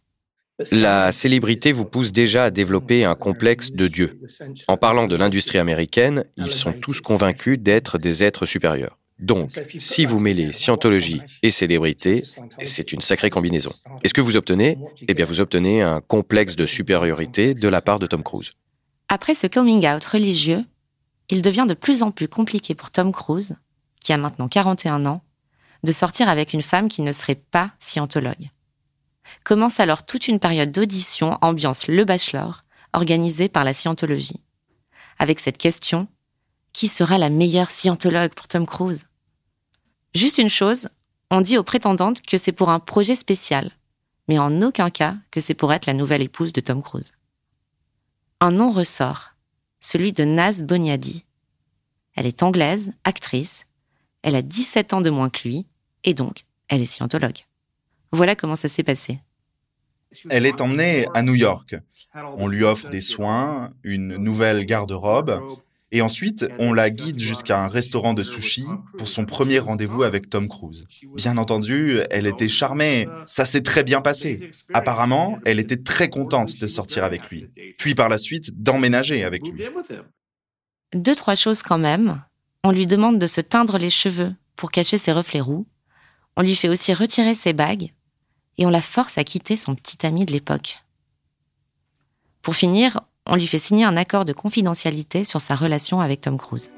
[0.73, 4.21] La célébrité vous pousse déjà à développer un complexe de Dieu.
[4.69, 8.99] En parlant de l'industrie américaine, ils sont tous convaincus d'être des êtres supérieurs.
[9.19, 12.23] Donc, si vous mêlez scientologie et célébrité,
[12.63, 13.73] c'est une sacrée combinaison.
[14.05, 14.79] Et ce que vous obtenez?
[15.09, 18.53] Eh bien, vous obtenez un complexe de supériorité de la part de Tom Cruise.
[19.09, 20.65] Après ce coming out religieux,
[21.31, 23.57] il devient de plus en plus compliqué pour Tom Cruise,
[24.01, 25.23] qui a maintenant 41 ans,
[25.83, 28.51] de sortir avec une femme qui ne serait pas scientologue.
[29.45, 34.43] Commence alors toute une période d'audition ambiance Le Bachelor, organisée par la scientologie.
[35.19, 36.09] Avec cette question,
[36.73, 39.07] qui sera la meilleure scientologue pour Tom Cruise?
[40.15, 40.89] Juste une chose,
[41.31, 43.71] on dit aux prétendantes que c'est pour un projet spécial,
[44.29, 47.13] mais en aucun cas que c'est pour être la nouvelle épouse de Tom Cruise.
[48.41, 49.33] Un nom ressort,
[49.81, 51.25] celui de Naz Boniadi.
[52.15, 53.65] Elle est anglaise, actrice,
[54.23, 55.67] elle a 17 ans de moins que lui,
[56.05, 57.46] et donc elle est scientologue.
[58.17, 59.21] Voilà comment ça s'est passé.
[60.31, 61.77] Elle est emmenée à New York.
[62.39, 65.43] On lui offre des soins, une nouvelle garde-robe,
[65.93, 68.65] et ensuite on la guide jusqu'à un restaurant de sushi
[68.97, 70.87] pour son premier rendez-vous avec Tom Cruise.
[71.15, 74.51] Bien entendu, elle était charmée, ça s'est très bien passé.
[74.73, 79.47] Apparemment, elle était très contente de sortir avec lui, puis par la suite d'emménager avec
[79.47, 79.63] lui.
[80.95, 82.23] Deux, trois choses quand même.
[82.65, 85.67] On lui demande de se teindre les cheveux pour cacher ses reflets roux.
[86.39, 87.91] On lui fait aussi retirer ses bagues
[88.59, 90.85] et on la force à quitter son petit ami de l'époque.
[92.43, 96.39] Pour finir, on lui fait signer un accord de confidentialité sur sa relation avec Tom
[96.39, 96.71] Cruise.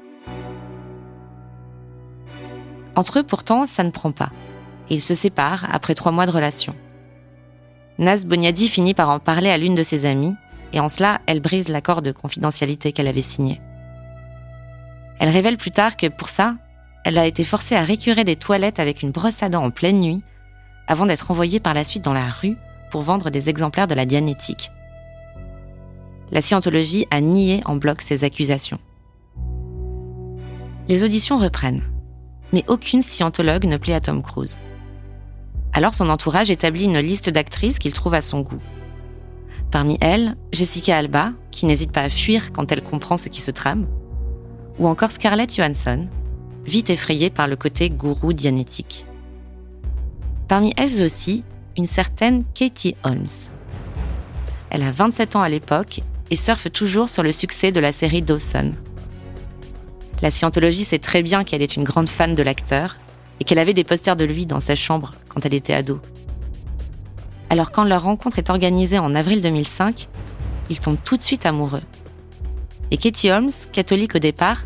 [2.95, 4.31] Entre eux, pourtant, ça ne prend pas,
[4.89, 6.73] et ils se séparent après trois mois de relation.
[7.97, 10.35] Naz Boniadi finit par en parler à l'une de ses amies,
[10.73, 13.61] et en cela, elle brise l'accord de confidentialité qu'elle avait signé.
[15.19, 16.55] Elle révèle plus tard que pour ça,
[17.05, 19.99] elle a été forcée à récurer des toilettes avec une brosse à dents en pleine
[19.99, 20.23] nuit
[20.89, 22.57] avant d'être envoyée par la suite dans la rue
[22.91, 24.71] pour vendre des exemplaires de la Dianétique.
[26.31, 28.79] La scientologie a nié en bloc ces accusations.
[30.87, 31.83] Les auditions reprennent,
[32.51, 34.57] mais aucune scientologue ne plaît à Tom Cruise.
[35.73, 38.61] Alors son entourage établit une liste d'actrices qu'il trouve à son goût.
[39.69, 43.51] Parmi elles, Jessica Alba, qui n'hésite pas à fuir quand elle comprend ce qui se
[43.51, 43.87] trame,
[44.79, 46.07] ou encore Scarlett Johansson,
[46.65, 49.05] vite effrayée par le côté gourou dianétique.
[50.49, 51.43] Parmi elles aussi,
[51.77, 53.27] une certaine Katie Holmes.
[54.71, 58.23] Elle a 27 ans à l'époque et surfe toujours sur le succès de la série
[58.23, 58.73] Dawson.
[60.23, 62.97] La scientologie sait très bien qu'elle est une grande fan de l'acteur
[63.39, 66.01] et qu'elle avait des posters de lui dans sa chambre quand elle était ado.
[67.51, 70.07] Alors quand leur rencontre est organisée en avril 2005,
[70.71, 71.83] ils tombent tout de suite amoureux.
[72.89, 74.63] Et Katie Holmes, catholique au départ,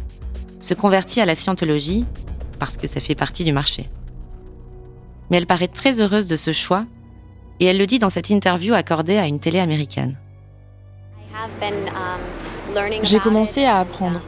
[0.61, 2.05] se convertit à la scientologie
[2.57, 3.89] parce que ça fait partie du marché.
[5.29, 6.85] Mais elle paraît très heureuse de ce choix
[7.59, 10.17] et elle le dit dans cette interview accordée à une télé américaine.
[13.03, 14.21] J'ai commencé à apprendre.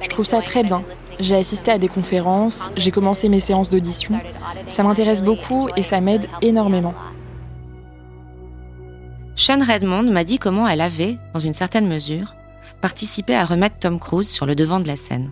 [0.00, 0.82] Je trouve ça très bien.
[1.18, 4.20] J'ai assisté à des conférences, j'ai commencé mes séances d'audition.
[4.68, 6.94] Ça m'intéresse beaucoup et ça m'aide énormément.
[9.34, 12.34] Sean Redmond m'a dit comment elle avait, dans une certaine mesure,
[12.80, 15.30] participé à remettre Tom Cruise sur le devant de la scène.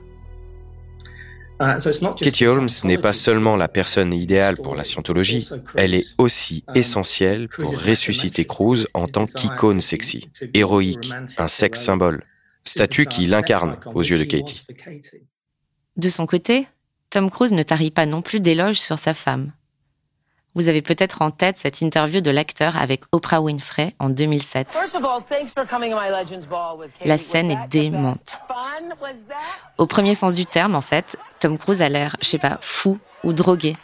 [2.21, 7.49] Katie Holmes n'est pas seulement la personne idéale pour la scientologie, elle est aussi essentielle
[7.49, 12.25] pour ressusciter Cruise en tant qu'icône sexy, héroïque, un sexe symbole,
[12.65, 14.63] statut qui l'incarne aux yeux de Katie.
[15.97, 16.69] De son côté,
[17.11, 19.53] Tom Cruise ne tarit pas non plus d'éloges sur sa femme.
[20.57, 24.81] Vous avez peut-être en tête cette interview de l'acteur avec Oprah Winfrey en 2007.
[27.05, 28.41] La scène est démente.
[29.77, 32.99] Au premier sens du terme, en fait, Tom Cruise a l'air, je sais pas, fou
[33.23, 33.77] ou drogué.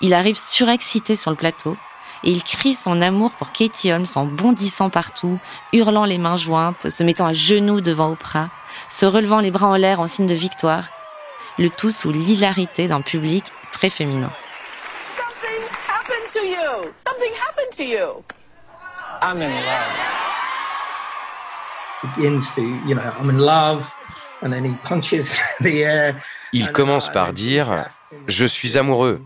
[0.00, 1.76] Il arrive surexcité sur le plateau
[2.24, 5.38] et il crie son amour pour Katie Holmes en bondissant partout,
[5.74, 8.48] hurlant les mains jointes, se mettant à genoux devant Oprah,
[8.88, 10.84] se relevant les bras en l'air en signe de victoire,
[11.58, 14.32] le tout sous l'hilarité d'un public très féminin.
[26.52, 27.86] Il commence par dire
[28.26, 29.20] Je suis amoureux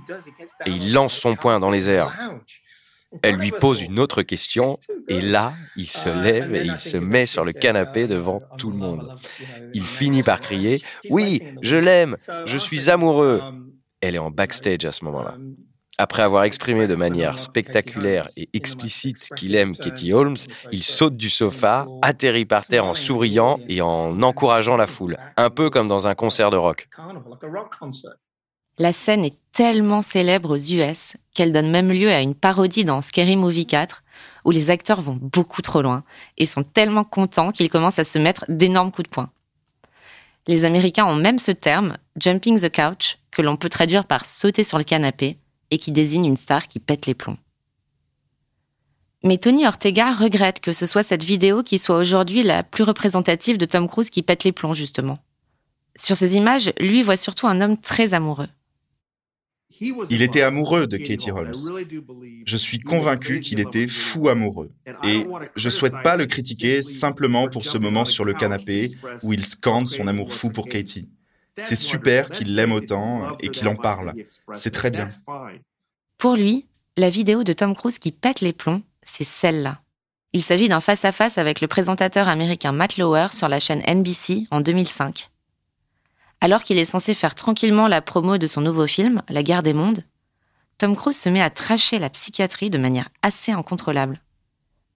[0.66, 2.12] et il lance son poing dans les airs.
[3.22, 4.78] Elle lui pose une autre question
[5.09, 8.78] et là, il se lève et il se met sur le canapé devant tout le
[8.78, 9.14] monde.
[9.74, 10.78] Il finit par crier⁇
[11.11, 13.42] Oui, je l'aime, je suis amoureux!⁇
[14.00, 15.37] Elle est en backstage à ce moment-là.
[16.03, 20.37] Après avoir exprimé de manière spectaculaire et explicite qu'il aime Katie Holmes,
[20.73, 25.49] il saute du sofa, atterrit par terre en souriant et en encourageant la foule, un
[25.49, 26.88] peu comme dans un concert de rock.
[28.79, 33.01] La scène est tellement célèbre aux US qu'elle donne même lieu à une parodie dans
[33.01, 34.03] Scary Movie 4,
[34.45, 36.03] où les acteurs vont beaucoup trop loin
[36.37, 39.31] et sont tellement contents qu'ils commencent à se mettre d'énormes coups de poing.
[40.49, 44.65] Les Américains ont même ce terme, jumping the couch, que l'on peut traduire par sauter
[44.65, 45.38] sur le canapé,
[45.72, 47.38] et qui désigne une star qui pète les plombs.
[49.24, 53.56] Mais Tony Ortega regrette que ce soit cette vidéo qui soit aujourd'hui la plus représentative
[53.56, 55.18] de Tom Cruise qui pète les plombs, justement.
[55.96, 58.48] Sur ces images, lui voit surtout un homme très amoureux.
[60.11, 61.54] Il était amoureux de Katie Holmes.
[62.44, 64.70] Je suis convaincu qu'il était fou amoureux.
[65.02, 65.24] Et
[65.56, 68.90] je souhaite pas le critiquer simplement pour ce moment sur le canapé
[69.22, 71.08] où il scande son amour fou pour Katie.
[71.57, 74.15] C'est super qu'il l'aime autant et qu'il en parle.
[74.55, 75.09] C'est très bien.
[76.19, 79.81] Pour lui, la vidéo de Tom Cruise qui pète les plombs, c'est celle-là.
[80.33, 84.61] Il s'agit d'un face-à-face avec le présentateur américain Matt Lauer sur la chaîne NBC en
[84.62, 85.29] 2005.
[86.41, 89.75] Alors qu'il est censé faire tranquillement la promo de son nouveau film, La guerre des
[89.75, 90.05] mondes,
[90.79, 94.21] Tom Cruise se met à tracher la psychiatrie de manière assez incontrôlable.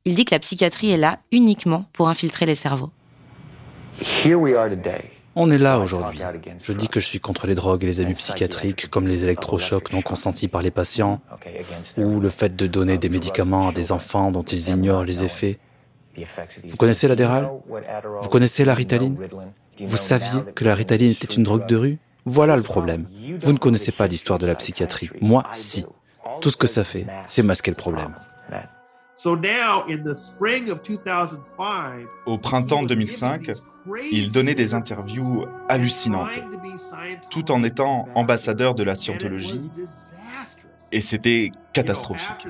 [0.04, 2.90] Il dit que la psychiatrie est là uniquement pour infiltrer les cerveaux.
[5.38, 6.20] On est là aujourd'hui.
[6.62, 9.92] Je dis que je suis contre les drogues et les abus psychiatriques comme les électrochocs
[9.92, 11.20] non consentis par les patients
[11.98, 15.58] ou le fait de donner des médicaments à des enfants dont ils ignorent les effets.
[16.64, 17.50] Vous connaissez l'Adderall
[18.22, 19.16] Vous connaissez la Ritaline
[19.78, 21.98] Vous saviez que la Ritaline était une drogue de rue?
[22.24, 23.06] Voilà le problème.
[23.38, 25.10] Vous ne connaissez pas l'histoire de la psychiatrie.
[25.20, 25.84] Moi, si.
[26.40, 28.14] Tout ce que ça fait, c'est masquer le problème.
[32.26, 33.52] Au printemps 2005,
[34.12, 36.28] il donnait des interviews hallucinantes,
[37.30, 39.70] tout en étant ambassadeur de la scientologie,
[40.92, 42.46] et c'était catastrophique.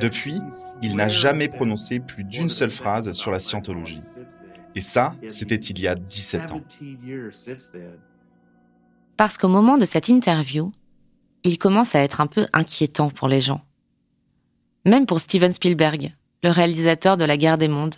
[0.00, 0.40] Depuis,
[0.82, 4.00] il n'a jamais prononcé plus d'une seule phrase sur la scientologie.
[4.74, 6.62] Et ça, c'était il y a 17 ans.
[9.16, 10.72] Parce qu'au moment de cette interview,
[11.44, 13.62] il commence à être un peu inquiétant pour les gens.
[14.84, 17.96] Même pour Steven Spielberg, le réalisateur de La guerre des mondes,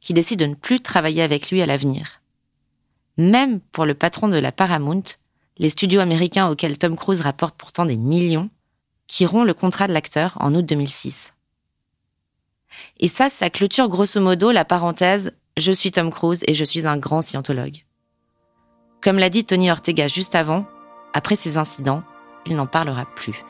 [0.00, 2.22] qui décide de ne plus travailler avec lui à l'avenir.
[3.16, 5.02] Même pour le patron de la Paramount,
[5.58, 8.50] les studios américains auxquels Tom Cruise rapporte pourtant des millions,
[9.06, 11.32] qui rompt le contrat de l'acteur en août 2006.
[12.98, 16.86] Et ça, ça clôture grosso modo la parenthèse Je suis Tom Cruise et je suis
[16.86, 17.84] un grand scientologue.
[19.00, 20.66] Comme l'a dit Tony Ortega juste avant,
[21.14, 22.02] après ces incidents,
[22.46, 23.44] il n'en parlera plus.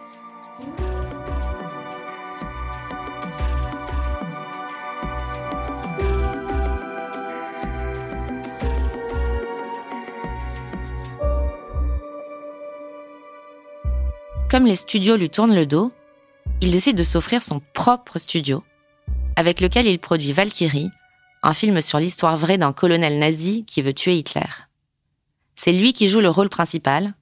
[14.51, 15.92] Comme les studios lui tournent le dos,
[16.61, 18.64] il décide de s'offrir son propre studio,
[19.34, 20.90] avec lequel il produit Valkyrie,
[21.42, 24.49] un film sur l'histoire vraie d'un colonel nazi qui veut tuer Hitler.
[25.55, 27.14] C'est lui qui joue le rôle principal,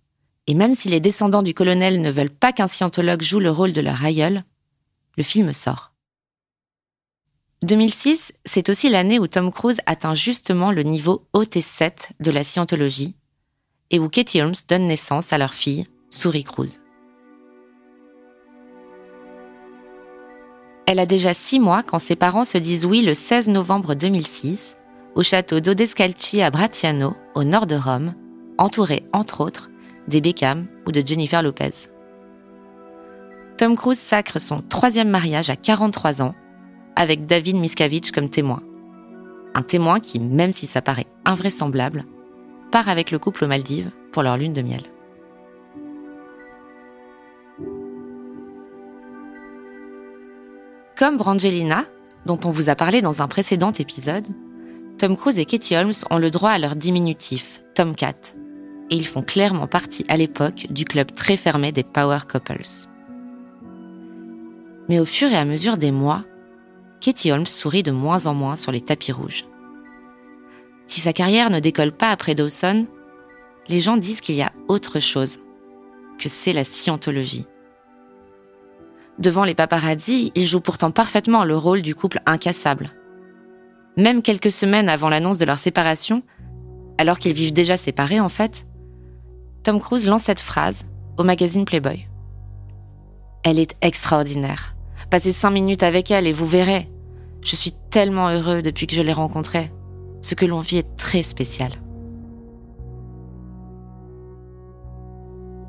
[0.47, 3.73] et même si les descendants du colonel ne veulent pas qu'un scientologue joue le rôle
[3.73, 4.45] de leur aïeul,
[5.17, 5.93] le film sort.
[7.63, 13.17] 2006, c'est aussi l'année où Tom Cruise atteint justement le niveau OT7 de la scientologie
[13.91, 16.83] et où Katie Holmes donne naissance à leur fille, Souris Cruise.
[20.87, 24.77] Elle a déjà six mois quand ses parents se disent oui le 16 novembre 2006
[25.15, 28.15] au château d'Odescalchi à Bratiano, au nord de Rome,
[28.59, 29.71] entourée entre autres
[30.09, 31.89] des Beckham ou de Jennifer Lopez.
[33.57, 36.35] Tom Cruise sacre son troisième mariage à 43 ans
[36.97, 38.63] avec David Miscavige comme témoin.
[39.55, 42.05] Un témoin qui, même si ça paraît invraisemblable,
[42.73, 44.83] part avec le couple aux Maldives pour leur lune de miel.
[50.97, 51.85] Comme Brangelina,
[52.27, 54.29] dont on vous a parlé dans un précédent épisode,
[54.99, 58.35] Tom Cruise et Katie Holmes ont le droit à leur diminutif, Tomcat,
[58.91, 62.89] et ils font clairement partie à l'époque du club très fermé des Power Couples.
[64.89, 66.25] Mais au fur et à mesure des mois,
[67.01, 69.45] Katie Holmes sourit de moins en moins sur les tapis rouges.
[70.87, 72.87] Si sa carrière ne décolle pas après Dawson,
[73.69, 75.41] les gens disent qu'il y a autre chose,
[76.19, 77.47] que c'est la scientologie.
[79.19, 82.91] Devant les paparazzi, il joue pourtant parfaitement le rôle du couple incassable.
[83.97, 86.23] Même quelques semaines avant l'annonce de leur séparation,
[86.99, 88.67] alors qu'ils vivent déjà séparés en fait,
[89.65, 90.85] Tom Cruise lance cette phrase
[91.17, 92.07] au magazine Playboy.
[93.45, 94.77] Elle est extraordinaire.
[95.09, 96.91] Passez cinq minutes avec elle et vous verrez.
[97.41, 99.73] Je suis tellement heureux depuis que je l'ai rencontrée.
[100.21, 101.71] Ce que l'on vit est très spécial.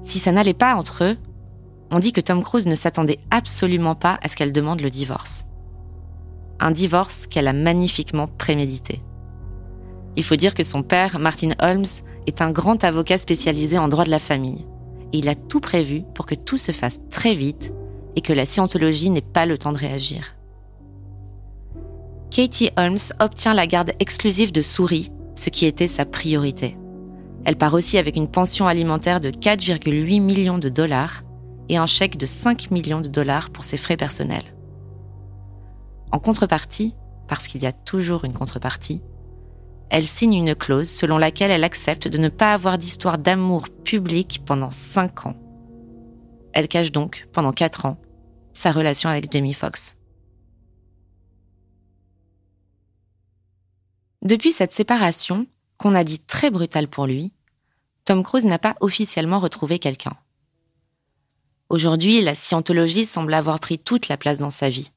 [0.01, 1.17] Si ça n'allait pas entre eux,
[1.89, 5.45] on dit que Tom Cruise ne s'attendait absolument pas à ce qu'elle demande le divorce.
[6.59, 9.01] Un divorce qu'elle a magnifiquement prémédité.
[10.17, 11.85] Il faut dire que son père, Martin Holmes,
[12.27, 14.65] est un grand avocat spécialisé en droit de la famille.
[15.13, 17.73] Et il a tout prévu pour que tout se fasse très vite
[18.15, 20.35] et que la scientologie n'ait pas le temps de réagir.
[22.31, 26.77] Katie Holmes obtient la garde exclusive de Souris, ce qui était sa priorité.
[27.45, 31.23] Elle part aussi avec une pension alimentaire de 4,8 millions de dollars
[31.69, 34.55] et un chèque de 5 millions de dollars pour ses frais personnels.
[36.11, 36.95] En contrepartie,
[37.27, 39.01] parce qu'il y a toujours une contrepartie,
[39.95, 44.41] elle signe une clause selon laquelle elle accepte de ne pas avoir d'histoire d'amour publique
[44.45, 45.37] pendant 5 ans.
[46.51, 47.97] Elle cache donc, pendant 4 ans,
[48.51, 49.95] sa relation avec Jamie Foxx.
[54.21, 57.31] Depuis cette séparation, qu'on a dit très brutale pour lui,
[58.03, 60.17] Tom Cruise n'a pas officiellement retrouvé quelqu'un.
[61.69, 64.91] Aujourd'hui, la scientologie semble avoir pris toute la place dans sa vie.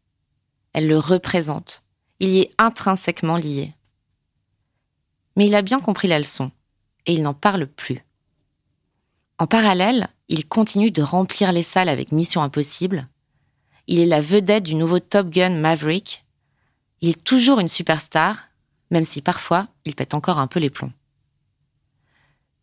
[0.72, 1.84] Elle le représente.
[2.18, 3.77] Il y est intrinsèquement lié.
[5.38, 6.50] Mais il a bien compris la leçon,
[7.06, 8.04] et il n'en parle plus.
[9.38, 13.06] En parallèle, il continue de remplir les salles avec Mission Impossible.
[13.86, 16.24] Il est la vedette du nouveau Top Gun Maverick.
[17.02, 18.48] Il est toujours une superstar,
[18.90, 20.90] même si parfois il pète encore un peu les plombs.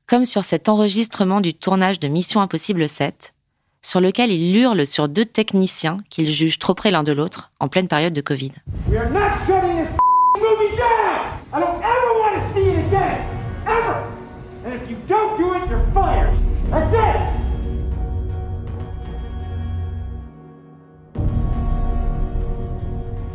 [0.05, 3.35] Comme sur cet enregistrement du tournage de Mission Impossible 7,
[3.81, 7.69] sur lequel il hurle sur deux techniciens qu'il juge trop près l'un de l'autre en
[7.69, 8.51] pleine période de Covid.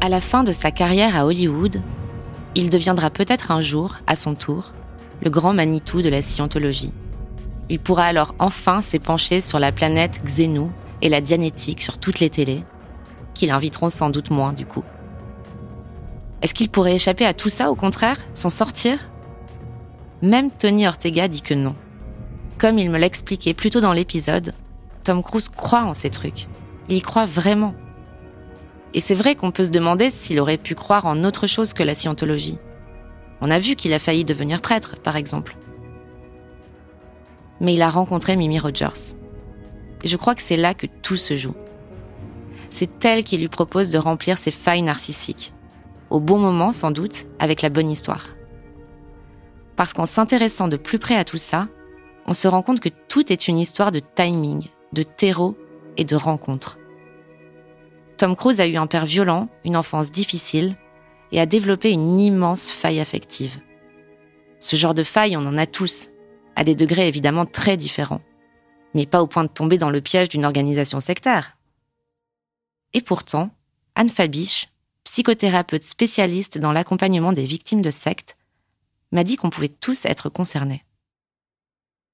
[0.00, 1.80] À la fin de sa carrière à Hollywood,
[2.54, 4.72] il deviendra peut-être un jour, à son tour,
[5.22, 6.92] le grand Manitou de la scientologie.
[7.68, 10.68] Il pourra alors enfin s'épancher sur la planète Xenu
[11.02, 12.64] et la dianétique sur toutes les télés,
[13.34, 14.84] qui l'inviteront sans doute moins du coup.
[16.42, 19.10] Est-ce qu'il pourrait échapper à tout ça au contraire, s'en sortir?
[20.22, 21.74] Même Tony Ortega dit que non.
[22.58, 24.54] Comme il me l'expliquait plus tôt dans l'épisode,
[25.02, 26.46] Tom Cruise croit en ces trucs.
[26.90, 27.74] Il y croit vraiment.
[28.92, 31.82] Et c'est vrai qu'on peut se demander s'il aurait pu croire en autre chose que
[31.82, 32.58] la scientologie.
[33.40, 35.56] On a vu qu'il a failli devenir prêtre, par exemple.
[37.60, 39.14] Mais il a rencontré Mimi Rogers.
[40.02, 41.54] Et je crois que c'est là que tout se joue.
[42.68, 45.54] C'est elle qui lui propose de remplir ses failles narcissiques.
[46.10, 48.26] Au bon moment, sans doute, avec la bonne histoire.
[49.80, 51.66] Parce qu'en s'intéressant de plus près à tout ça,
[52.26, 55.56] on se rend compte que tout est une histoire de timing, de terreau
[55.96, 56.78] et de rencontre.
[58.18, 60.76] Tom Cruise a eu un père violent, une enfance difficile,
[61.32, 63.58] et a développé une immense faille affective.
[64.58, 66.10] Ce genre de faille, on en a tous,
[66.56, 68.20] à des degrés évidemment très différents,
[68.92, 71.56] mais pas au point de tomber dans le piège d'une organisation sectaire.
[72.92, 73.48] Et pourtant,
[73.94, 74.68] Anne Fabiche,
[75.04, 78.36] psychothérapeute spécialiste dans l'accompagnement des victimes de sectes,
[79.12, 80.84] m'a dit qu'on pouvait tous être concernés.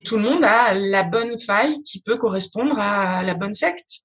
[0.04, 4.02] Tout le monde a la bonne faille qui peut correspondre à la bonne secte.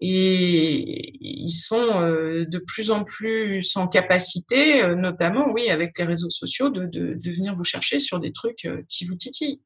[0.00, 6.04] Et ils sont euh, de plus en plus en capacité, euh, notamment, oui, avec les
[6.04, 9.60] réseaux sociaux, de, de venir vous chercher sur des trucs euh, qui vous titillent.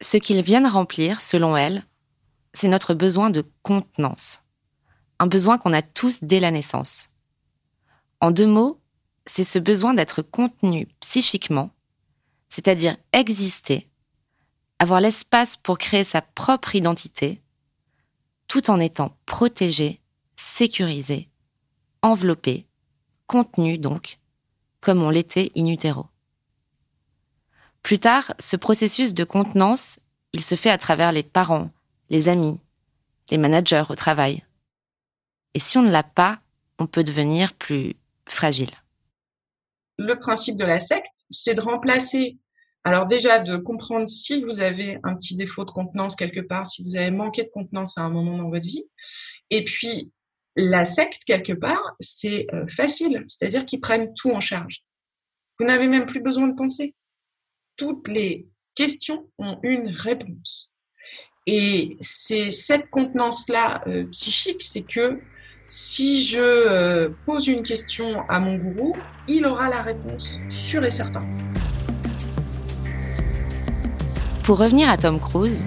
[0.00, 1.84] Ce qu'ils viennent remplir, selon elle,
[2.54, 4.42] c'est notre besoin de contenance.
[5.18, 7.10] Un besoin qu'on a tous dès la naissance.
[8.20, 8.80] En deux mots,
[9.26, 11.70] c'est ce besoin d'être contenu psychiquement,
[12.54, 13.88] c'est-à-dire exister,
[14.78, 17.42] avoir l'espace pour créer sa propre identité,
[18.46, 20.00] tout en étant protégé,
[20.36, 21.28] sécurisé,
[22.00, 22.68] enveloppé,
[23.26, 24.20] contenu donc,
[24.80, 26.06] comme on l'était in utero.
[27.82, 29.98] Plus tard, ce processus de contenance,
[30.32, 31.72] il se fait à travers les parents,
[32.08, 32.60] les amis,
[33.32, 34.44] les managers au travail.
[35.54, 36.38] Et si on ne l'a pas,
[36.78, 37.96] on peut devenir plus
[38.28, 38.70] fragile.
[39.98, 42.38] Le principe de la secte, c'est de remplacer
[42.84, 46.82] alors déjà, de comprendre si vous avez un petit défaut de contenance quelque part, si
[46.82, 48.84] vous avez manqué de contenance à un moment dans votre vie.
[49.48, 50.12] Et puis,
[50.54, 54.84] la secte, quelque part, c'est euh, facile, c'est-à-dire qu'ils prennent tout en charge.
[55.58, 56.94] Vous n'avez même plus besoin de penser.
[57.76, 60.70] Toutes les questions ont une réponse.
[61.46, 65.20] Et c'est cette contenance-là euh, psychique, c'est que
[65.66, 68.94] si je euh, pose une question à mon gourou,
[69.26, 71.26] il aura la réponse sûr et certain.
[74.44, 75.66] Pour revenir à Tom Cruise,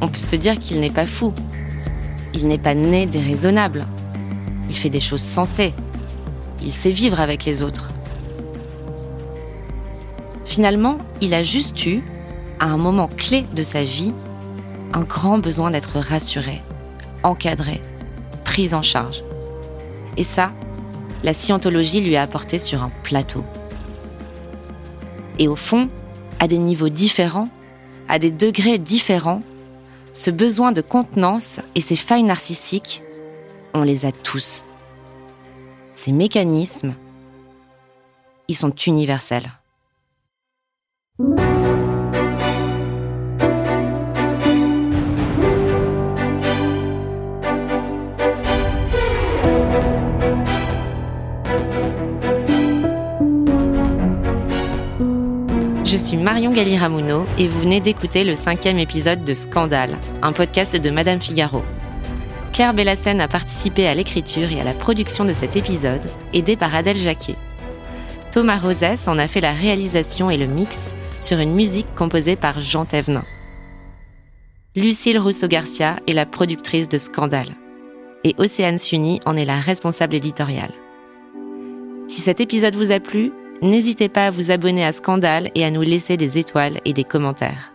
[0.00, 1.34] on peut se dire qu'il n'est pas fou.
[2.32, 3.84] Il n'est pas né déraisonnable.
[4.68, 5.74] Il fait des choses sensées.
[6.62, 7.90] Il sait vivre avec les autres.
[10.44, 12.04] Finalement, il a juste eu,
[12.60, 14.14] à un moment clé de sa vie,
[14.92, 16.62] un grand besoin d'être rassuré,
[17.24, 17.82] encadré,
[18.44, 19.24] pris en charge.
[20.16, 20.52] Et ça,
[21.24, 23.44] la scientologie lui a apporté sur un plateau.
[25.40, 25.88] Et au fond,
[26.38, 27.48] à des niveaux différents,
[28.10, 29.40] à des degrés différents,
[30.12, 33.04] ce besoin de contenance et ces failles narcissiques,
[33.72, 34.64] on les a tous.
[35.94, 36.94] Ces mécanismes,
[38.48, 39.52] ils sont universels.
[55.90, 60.76] Je suis Marion Galli-Ramuno et vous venez d'écouter le cinquième épisode de Scandale, un podcast
[60.76, 61.64] de Madame Figaro.
[62.52, 66.76] Claire Bellassène a participé à l'écriture et à la production de cet épisode, aidée par
[66.76, 67.34] Adèle Jacquet.
[68.30, 72.60] Thomas Rosès en a fait la réalisation et le mix sur une musique composée par
[72.60, 73.24] Jean Thévenin.
[74.76, 77.56] Lucille Rousseau-Garcia est la productrice de Scandale
[78.22, 80.72] et Océane Sunny en est la responsable éditoriale.
[82.06, 83.32] Si cet épisode vous a plu,
[83.62, 87.04] N'hésitez pas à vous abonner à Scandale et à nous laisser des étoiles et des
[87.04, 87.74] commentaires.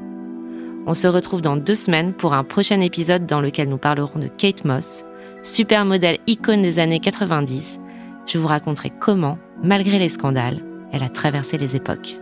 [0.87, 4.27] On se retrouve dans deux semaines pour un prochain épisode dans lequel nous parlerons de
[4.27, 5.03] Kate Moss,
[5.43, 7.79] super modèle icône des années 90.
[8.25, 10.61] Je vous raconterai comment, malgré les scandales,
[10.91, 12.17] elle a traversé les époques.